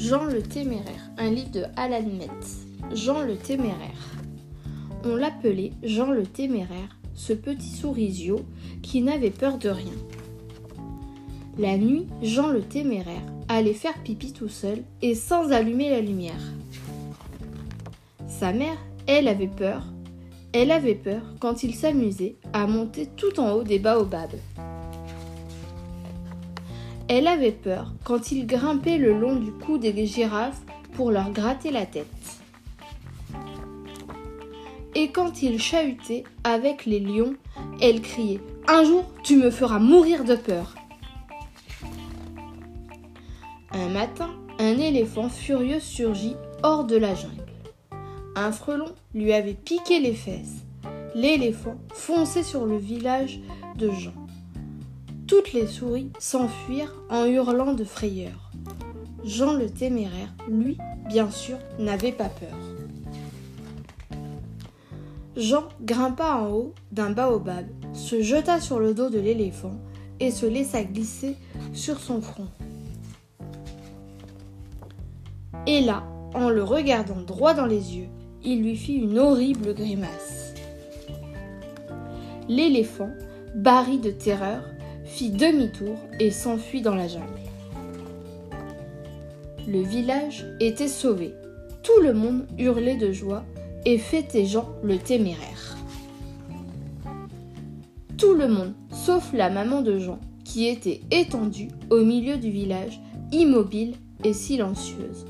Jean 0.00 0.24
le 0.24 0.40
Téméraire, 0.40 1.10
un 1.18 1.28
livre 1.28 1.50
de 1.50 1.64
Alan 1.76 2.02
Metz. 2.02 2.64
Jean 2.94 3.20
le 3.20 3.36
Téméraire. 3.36 4.14
On 5.04 5.14
l'appelait 5.14 5.72
Jean 5.82 6.10
le 6.10 6.22
Téméraire, 6.22 6.96
ce 7.14 7.34
petit 7.34 7.68
sourisio 7.68 8.40
qui 8.80 9.02
n'avait 9.02 9.28
peur 9.28 9.58
de 9.58 9.68
rien. 9.68 9.92
La 11.58 11.76
nuit, 11.76 12.06
Jean 12.22 12.48
le 12.48 12.62
Téméraire 12.62 13.26
allait 13.48 13.74
faire 13.74 14.02
pipi 14.02 14.32
tout 14.32 14.48
seul 14.48 14.84
et 15.02 15.14
sans 15.14 15.52
allumer 15.52 15.90
la 15.90 16.00
lumière. 16.00 16.40
Sa 18.26 18.54
mère, 18.54 18.78
elle 19.06 19.28
avait 19.28 19.48
peur. 19.48 19.84
Elle 20.54 20.70
avait 20.70 20.94
peur 20.94 21.20
quand 21.40 21.62
il 21.62 21.74
s'amusait 21.74 22.36
à 22.54 22.66
monter 22.66 23.06
tout 23.18 23.38
en 23.38 23.52
haut 23.52 23.64
des 23.64 23.78
baobabs. 23.78 24.38
Elle 27.12 27.26
avait 27.26 27.50
peur 27.50 27.92
quand 28.04 28.30
il 28.30 28.46
grimpait 28.46 28.96
le 28.96 29.18
long 29.18 29.34
du 29.34 29.50
cou 29.50 29.78
des 29.78 30.06
girafes 30.06 30.60
pour 30.92 31.10
leur 31.10 31.32
gratter 31.32 31.72
la 31.72 31.84
tête. 31.84 32.06
Et 34.94 35.10
quand 35.10 35.42
il 35.42 35.60
chahutait 35.60 36.22
avec 36.44 36.86
les 36.86 37.00
lions, 37.00 37.34
elle 37.82 38.00
criait⁇ 38.00 38.36
Un 38.68 38.84
jour, 38.84 39.04
tu 39.24 39.34
me 39.38 39.50
feras 39.50 39.80
mourir 39.80 40.22
de 40.22 40.36
peur!⁇ 40.36 40.76
Un 43.72 43.88
matin, 43.88 44.30
un 44.60 44.78
éléphant 44.78 45.28
furieux 45.28 45.80
surgit 45.80 46.36
hors 46.62 46.84
de 46.84 46.96
la 46.96 47.16
jungle. 47.16 47.42
Un 48.36 48.52
frelon 48.52 48.94
lui 49.14 49.32
avait 49.32 49.54
piqué 49.54 49.98
les 49.98 50.14
fesses. 50.14 50.64
L'éléphant 51.16 51.74
fonçait 51.92 52.44
sur 52.44 52.66
le 52.66 52.76
village 52.76 53.40
de 53.74 53.90
Jean. 53.90 54.14
Toutes 55.30 55.52
les 55.52 55.68
souris 55.68 56.10
s'enfuirent 56.18 56.92
en 57.08 57.24
hurlant 57.24 57.72
de 57.72 57.84
frayeur. 57.84 58.50
Jean 59.22 59.52
le 59.52 59.70
téméraire, 59.70 60.34
lui, 60.48 60.76
bien 61.06 61.30
sûr, 61.30 61.56
n'avait 61.78 62.10
pas 62.10 62.28
peur. 62.28 64.18
Jean 65.36 65.68
grimpa 65.82 66.34
en 66.34 66.50
haut 66.50 66.74
d'un 66.90 67.10
baobab, 67.10 67.64
se 67.92 68.20
jeta 68.20 68.60
sur 68.60 68.80
le 68.80 68.92
dos 68.92 69.08
de 69.08 69.20
l'éléphant 69.20 69.76
et 70.18 70.32
se 70.32 70.46
laissa 70.46 70.82
glisser 70.82 71.36
sur 71.74 72.00
son 72.00 72.20
front. 72.20 72.48
Et 75.68 75.80
là, 75.80 76.02
en 76.34 76.48
le 76.48 76.64
regardant 76.64 77.20
droit 77.20 77.54
dans 77.54 77.66
les 77.66 77.96
yeux, 77.96 78.08
il 78.42 78.62
lui 78.62 78.76
fit 78.76 78.94
une 78.94 79.20
horrible 79.20 79.74
grimace. 79.74 80.54
L'éléphant, 82.48 83.10
barri 83.54 84.00
de 84.00 84.10
terreur, 84.10 84.64
fit 85.10 85.30
demi-tour 85.30 85.96
et 86.20 86.30
s'enfuit 86.30 86.82
dans 86.82 86.94
la 86.94 87.08
jungle. 87.08 87.26
Le 89.66 89.82
village 89.82 90.46
était 90.60 90.88
sauvé. 90.88 91.34
Tout 91.82 92.00
le 92.00 92.14
monde 92.14 92.46
hurlait 92.58 92.96
de 92.96 93.10
joie 93.12 93.44
et 93.84 93.98
fêtait 93.98 94.46
Jean 94.46 94.68
le 94.84 94.98
téméraire. 94.98 95.76
Tout 98.16 98.34
le 98.34 98.48
monde, 98.48 98.72
sauf 98.92 99.32
la 99.32 99.50
maman 99.50 99.82
de 99.82 99.98
Jean, 99.98 100.20
qui 100.44 100.66
était 100.68 101.00
étendue 101.10 101.68
au 101.90 102.04
milieu 102.04 102.36
du 102.36 102.50
village, 102.50 103.00
immobile 103.32 103.94
et 104.22 104.32
silencieuse. 104.32 105.26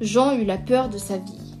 Jean 0.00 0.36
eut 0.36 0.44
la 0.44 0.58
peur 0.58 0.90
de 0.90 0.98
sa 0.98 1.16
vie. 1.16 1.56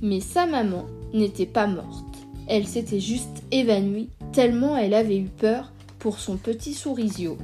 Mais 0.00 0.20
sa 0.20 0.46
maman 0.46 0.86
n'était 1.12 1.46
pas 1.46 1.66
morte. 1.66 2.11
Elle 2.48 2.66
s'était 2.66 3.00
juste 3.00 3.42
évanouie 3.50 4.10
tellement 4.32 4.76
elle 4.76 4.94
avait 4.94 5.18
eu 5.18 5.28
peur 5.28 5.72
pour 5.98 6.18
son 6.18 6.36
petit 6.36 6.74
sourisio. 6.74 7.36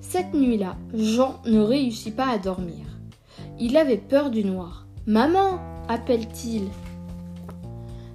Cette 0.00 0.34
nuit-là, 0.34 0.76
Jean 0.94 1.40
ne 1.46 1.60
réussit 1.60 2.14
pas 2.14 2.28
à 2.28 2.38
dormir. 2.38 2.86
Il 3.58 3.76
avait 3.76 3.96
peur 3.96 4.30
du 4.30 4.44
noir. 4.44 4.86
Maman 5.06 5.58
appelle-t-il. 5.88 6.68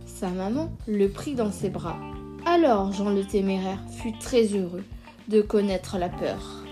Sa 0.06 0.29
maman 0.29 0.69
le 0.88 1.07
prit 1.07 1.35
dans 1.35 1.51
ses 1.51 1.69
bras. 1.69 1.97
Alors 2.45 2.91
Jean 2.94 3.09
le 3.09 3.23
téméraire 3.25 3.84
fut 3.89 4.18
très 4.19 4.45
heureux 4.45 4.84
de 5.28 5.41
connaître 5.41 5.97
la 5.97 6.09
peur. 6.09 6.64